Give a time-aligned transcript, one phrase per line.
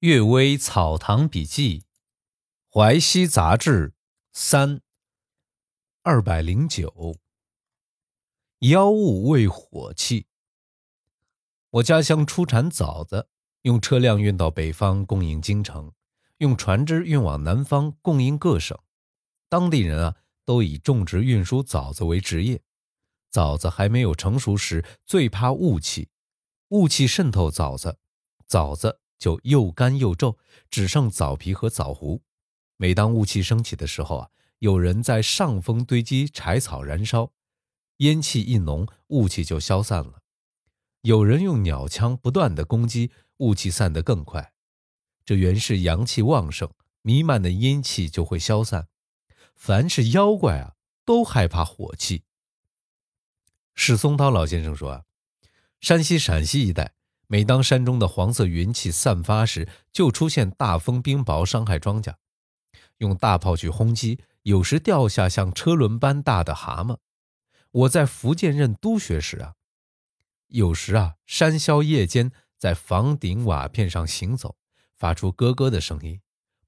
[0.00, 1.84] 阅微草堂笔记，
[2.72, 3.92] 淮西杂志
[4.32, 4.80] 三
[6.00, 7.18] 二百零九。
[8.60, 10.26] 妖物为火器。
[11.68, 13.28] 我家乡出产枣子，
[13.60, 15.92] 用车辆运到北方供应京城，
[16.38, 18.78] 用船只运往南方供应各省。
[19.50, 22.62] 当地人啊，都以种植运输枣子为职业。
[23.28, 26.08] 枣子还没有成熟时，最怕雾气，
[26.68, 27.98] 雾气渗透枣子，
[28.46, 28.98] 枣子。
[29.20, 30.36] 就又干又皱，
[30.70, 32.20] 只剩枣皮和枣核。
[32.76, 37.30] 每当雾气升起的时候啊，有人在上风堆积柴草燃烧，
[37.98, 40.22] 烟气一浓，雾气就消散了。
[41.02, 44.54] 有人用鸟枪不断的攻击，雾气散得更快。
[45.24, 48.88] 这原是阳气旺盛，弥漫的阴气就会消散。
[49.54, 52.24] 凡是妖怪啊，都害怕火气。
[53.74, 55.04] 史松涛老先生说啊，
[55.80, 56.94] 山西、陕西一带。
[57.32, 62.16] 每当山中的黄色云气散发时，就出现大风冰雹，伤害庄稼。
[62.96, 66.98] 用大炮去轰击，有时掉下像车轮般大的蛤蟆。
[67.70, 69.54] 我在福建任督学时啊，
[70.48, 74.56] 有时啊，山魈夜间在房顶瓦片上行走，
[74.98, 76.20] 发出咯咯的声音，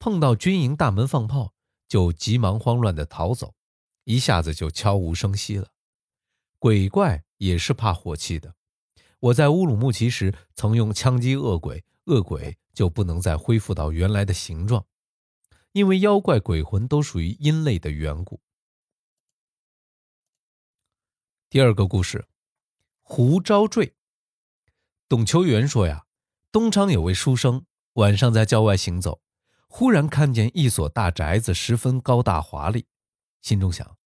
[0.00, 1.52] 碰到军营大门放炮，
[1.86, 3.54] 就急忙慌乱地逃走，
[4.02, 5.68] 一下子就悄无声息了。
[6.58, 8.56] 鬼怪也是怕火气的。
[9.20, 14.86] 我在乌鲁木齐时，曾用枪击恶鬼，恶鬼就不能再恢复到原来的形状，
[15.72, 18.40] 因为妖怪鬼魂都属于阴类的缘故。
[21.50, 22.26] 第二个故事，
[23.02, 23.94] 胡招坠。
[25.08, 26.04] 董秋元说呀，
[26.52, 29.20] 东昌有位书生，晚上在郊外行走，
[29.66, 32.86] 忽然看见一所大宅子，十分高大华丽，
[33.40, 33.96] 心中想，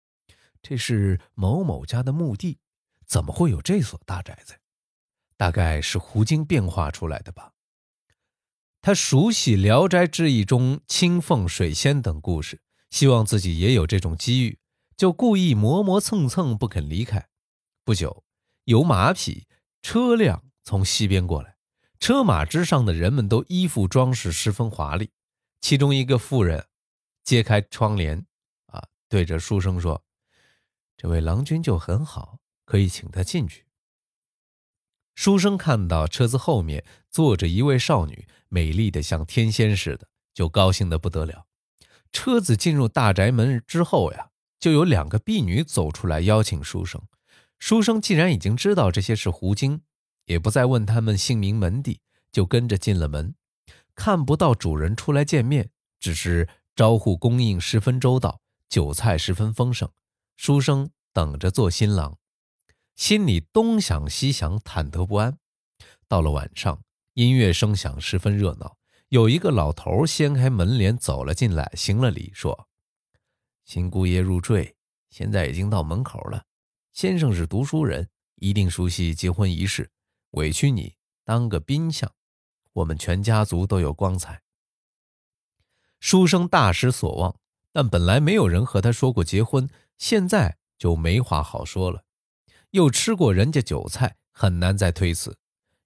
[0.63, 2.61] 这是某某家的墓地，
[3.05, 4.55] 怎么会有这所大宅子？
[5.43, 7.55] 大概是胡经变化出来的吧。
[8.81, 14.61] 他熟悉《聊斋志异》中青凤、水仙等故事，希望自己也有这种机遇，
[14.97, 17.28] 就故意磨磨蹭蹭不肯离开。
[17.84, 18.22] 不久，
[18.66, 19.49] 有马匹、
[19.83, 21.56] 车辆从西边过来，
[21.99, 25.11] 车马之上的人们都衣服装饰十分华丽。
[25.61, 26.69] 其中一个妇人
[27.25, 28.25] 揭开窗帘，
[28.66, 30.05] 啊，对着书生说
[30.97, 33.66] ：“这位郎君就很好，可以请他进去。”
[35.15, 41.47] 书生看到车子后面坐着一位少女，美丽的像天仙似的，就高兴的不得了。
[42.11, 44.28] 车子进入大宅门之后呀，
[44.59, 47.01] 就有两个婢女走出来邀请书生。
[47.59, 49.83] 书生既然已经知道这些是狐精，
[50.27, 52.01] 也不再问他们姓名门第，
[52.33, 53.34] 就跟着进了门。
[53.95, 55.71] 看不到主人出来见面，
[56.01, 59.89] 只是招呼供应十分周到，酒菜十分丰盛。
[60.37, 62.19] 书生等着做新郎。
[62.94, 65.38] 心里东想西想，忐忑不安。
[66.06, 66.82] 到了晚上，
[67.14, 68.76] 音乐声响，十分热闹。
[69.08, 72.69] 有一个老头掀开门帘走了进来，行了礼，说
[73.64, 74.76] ：“新姑爷入赘，
[75.10, 76.44] 现在已经到门口了。
[76.92, 79.91] 先生是读书人，一定熟悉结婚仪式，
[80.32, 82.10] 委屈你当个宾相，
[82.72, 84.42] 我们全家族都有光彩。”
[85.98, 87.36] 书生大失所望，
[87.72, 92.04] 但本来没有人和他说过结婚，现在就没话好说了。
[92.72, 95.38] 又吃过人家酒菜，很难再推辞，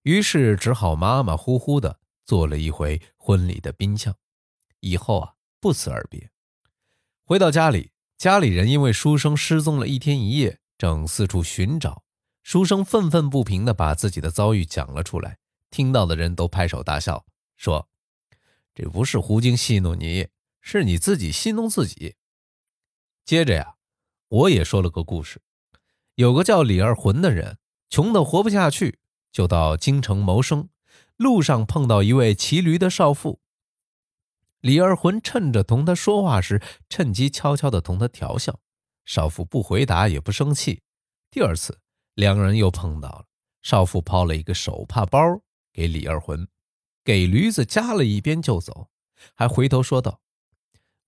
[0.02, 4.16] 于是只好马马虎虎的做了一回婚礼的宾相，
[4.80, 6.30] 以后啊不辞而别。
[7.24, 12.04] 回到家里，家里人因为书生失踪了一天一夜，正四处寻找。
[12.44, 15.38] 书生愤愤不平的把自己的遭遇讲了出来，
[15.70, 17.26] 听到的人都拍手大笑，
[17.56, 17.88] 说
[18.72, 20.28] ：“这不是胡精戏弄你，
[20.60, 22.14] 是你自己戏弄自己。”
[23.26, 23.74] 接着呀，
[24.28, 25.42] 我也说了个故事。
[26.16, 27.58] 有个叫李二魂的人，
[27.90, 29.00] 穷得活不下去，
[29.30, 30.70] 就到京城谋生。
[31.16, 33.40] 路上碰到一位骑驴的少妇，
[34.60, 38.60] 李二魂趁着同他说话时，趁机悄悄地同他调笑。
[39.04, 40.82] 少妇不回答，也不生气。
[41.30, 41.80] 第二次，
[42.14, 43.26] 两个人又碰到了，
[43.60, 45.20] 少妇抛了一个手帕包
[45.70, 46.48] 给李二魂，
[47.04, 48.88] 给驴子加了一鞭就走，
[49.34, 50.22] 还回头说道：“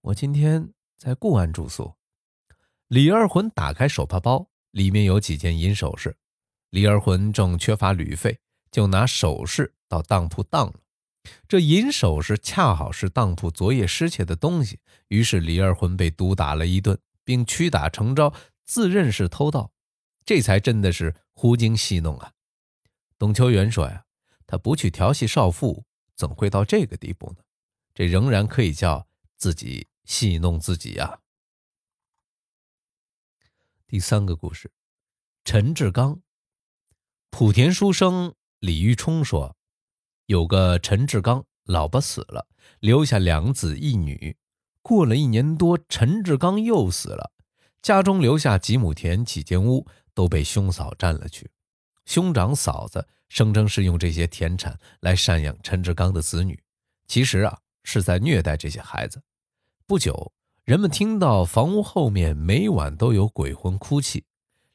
[0.02, 1.94] 我今天在固安住宿。”
[2.88, 4.50] 李二魂打开手帕包。
[4.70, 6.16] 里面有几件银首饰，
[6.70, 8.38] 李二魂正缺乏旅费，
[8.70, 10.74] 就拿首饰到当铺当了。
[11.46, 18.32] 这银首饰恰好是当铺昨夜失窃的东西，于是李二魂被毒打了一顿，并屈打成招，
[18.64, 19.72] 自认是偷盗，
[20.24, 22.32] 这才真的是狐精戏弄啊！
[23.18, 24.04] 董秋元说呀，
[24.46, 25.84] 他不去调戏少妇，
[26.14, 27.42] 怎会到这个地步呢？
[27.94, 29.06] 这仍然可以叫
[29.36, 31.18] 自己戏弄自己呀。
[33.90, 34.70] 第三个故事，
[35.44, 36.20] 陈志刚。
[37.31, 39.56] 莆田书生李玉冲说，
[40.26, 42.46] 有个陈志刚老婆死了，
[42.81, 44.37] 留下两子一女。
[44.82, 47.32] 过了一年多，陈志刚又死了，
[47.81, 51.50] 家中留下几亩田、几间屋，都被兄嫂占了去。
[52.05, 56.62] 兄长嫂子声称是用这些田产来赡养陈志刚的子女，
[57.06, 59.23] 其实啊是在虐待这些孩子。
[59.87, 60.31] 不久，
[60.68, 64.26] 人们听到房屋后面每晚都有鬼魂哭泣，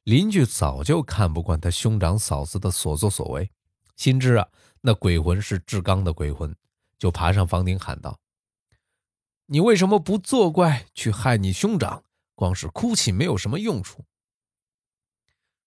[0.05, 3.51] 邻居早就看不惯他兄长嫂子的所作所为，
[3.95, 4.47] 心知啊
[4.81, 6.55] 那鬼魂是志刚的鬼魂，
[6.97, 8.19] 就爬上房顶喊道
[9.45, 12.03] ：“你为什么不作怪去害你兄长？
[12.33, 14.03] 光是哭泣没有什么用处。”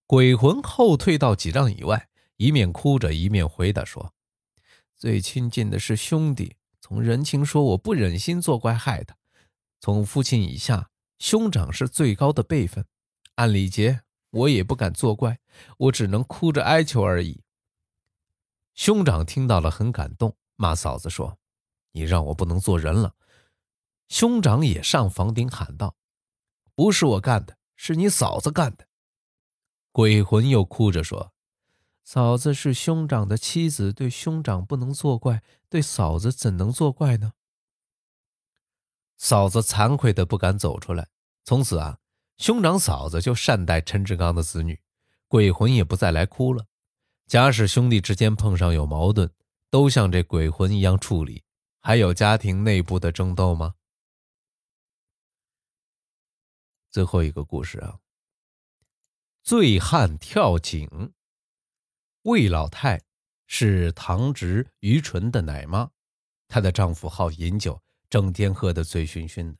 [0.05, 4.13] 鬼魂后退到几丈以外，一面哭着，一面回答说
[4.93, 9.15] ：“最亲近的是兄弟，从人情说，我不忍心作怪害他；
[9.79, 10.89] 从父亲以下，
[11.19, 12.85] 兄长是最高的辈分，
[13.35, 14.01] 按礼节，
[14.31, 15.39] 我也不敢作怪，
[15.77, 17.43] 我只能哭着哀求而已。”
[18.73, 21.39] 兄长听到了，很感动，骂嫂子说
[21.93, 23.15] ：“你让我不能做人了。”
[24.07, 25.95] 兄长也上房顶喊道
[26.75, 28.87] ：“不是我干的，是你嫂子干的。”
[29.91, 31.33] 鬼魂又哭着说
[32.05, 37.33] ：“嫂子是兄长的妻子，对兄长不能作怪，对嫂子怎能作怪呢？”
[39.17, 41.09] 嫂子惭愧的不敢走出来。
[41.43, 41.99] 从此啊，
[42.37, 44.79] 兄长嫂子就善待陈志刚的子女，
[45.27, 46.65] 鬼魂也不再来哭了。
[47.25, 49.29] 假使兄弟之间碰上有矛盾，
[49.69, 51.43] 都像这鬼魂一样处理，
[51.81, 53.75] 还有家庭内部的争斗吗？
[56.89, 57.99] 最后一个故事啊。
[59.43, 61.13] 醉汉跳井。
[62.23, 63.01] 魏老太
[63.45, 65.89] 是堂侄于纯的奶妈，
[66.49, 69.57] 她的丈夫好饮酒，整天喝得醉醺醺的。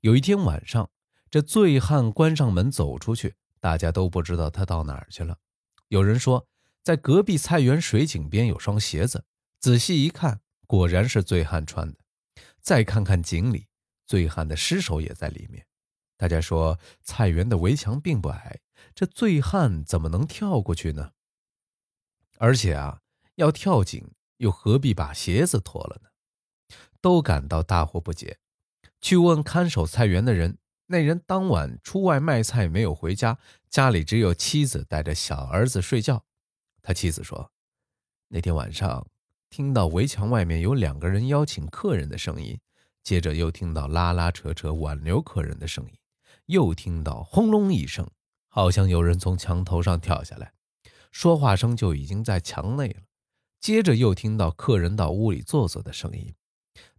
[0.00, 0.90] 有一天晚上，
[1.30, 5.38] 这醉汉关上门走出去，大家都不知道他到哪儿去了。
[5.88, 6.46] 有人说，
[6.82, 9.24] 在隔壁菜园水井边有双鞋子，
[9.58, 11.98] 仔细一看，果然是醉汉穿的。
[12.60, 13.68] 再看看井里，
[14.06, 15.66] 醉汉的尸首也在里面。
[16.16, 18.60] 大家说，菜园的围墙并不矮。
[18.94, 21.12] 这醉汉怎么能跳过去呢？
[22.38, 23.00] 而且啊，
[23.36, 26.09] 要跳井又何必把鞋子脱了呢？
[27.00, 28.38] 都感到大惑不解。
[29.00, 33.38] 去问看守菜园的人，那人当晚出外卖菜没有回家，
[33.68, 36.24] 家里只有妻子带着小儿子睡觉。
[36.82, 37.50] 他妻子说，
[38.28, 39.06] 那天晚上
[39.48, 42.58] 听到围墙外面有两个人邀请客人的声音，
[43.02, 45.92] 接着又听到拉拉扯扯挽留客人的声音，
[46.46, 48.06] 又听到轰隆一声。
[48.52, 50.52] 好像有人从墙头上跳下来，
[51.12, 53.02] 说话声就已经在墙内了。
[53.60, 56.34] 接着又听到客人到屋里坐坐的声音，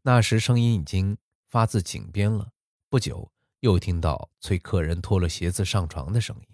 [0.03, 1.17] 那时声音已经
[1.47, 2.51] 发自井边了。
[2.89, 6.47] 不久又听到催客人脱了鞋子上床的声音，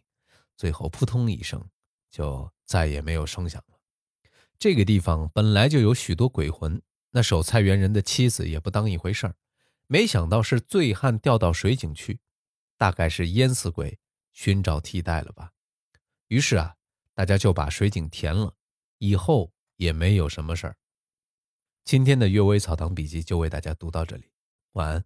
[0.55, 1.67] 最后扑通一声，
[2.09, 3.79] 就再也没有声响了。
[4.59, 9.35] 这个地方本来就有许多鬼魂，那守菜园人的妻子也不当一回事儿，
[9.88, 12.19] 没想到是醉汉掉到水井去，
[12.77, 13.99] 大概是淹死鬼。
[14.33, 15.51] 寻找替代了吧，
[16.27, 16.75] 于是啊，
[17.15, 18.53] 大家就把水井填了，
[18.99, 20.77] 以后也没有什么事儿。
[21.87, 24.25] 今天的《阅微草堂笔记》就为大家读到这里，
[24.73, 25.05] 晚安。